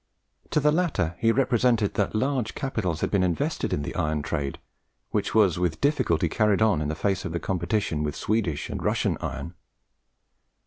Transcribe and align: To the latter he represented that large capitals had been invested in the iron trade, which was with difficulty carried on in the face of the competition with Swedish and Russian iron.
To 0.49 0.59
the 0.59 0.71
latter 0.71 1.15
he 1.19 1.31
represented 1.31 1.93
that 1.93 2.15
large 2.15 2.55
capitals 2.55 3.01
had 3.01 3.11
been 3.11 3.21
invested 3.21 3.71
in 3.71 3.83
the 3.83 3.93
iron 3.93 4.23
trade, 4.23 4.57
which 5.11 5.35
was 5.35 5.59
with 5.59 5.79
difficulty 5.79 6.27
carried 6.27 6.59
on 6.59 6.81
in 6.81 6.87
the 6.89 6.95
face 6.95 7.23
of 7.23 7.33
the 7.33 7.39
competition 7.39 8.01
with 8.01 8.15
Swedish 8.15 8.67
and 8.71 8.81
Russian 8.81 9.15
iron. 9.21 9.53